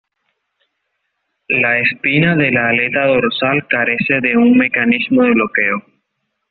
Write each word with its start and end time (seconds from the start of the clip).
La 1.49 1.77
espina 1.77 2.35
de 2.35 2.49
la 2.49 2.67
aleta 2.69 3.05
dorsal 3.05 3.67
carece 3.67 4.19
de 4.19 4.35
un 4.35 4.57
mecanismo 4.57 5.21
de 5.21 5.29
bloqueo. 5.29 5.83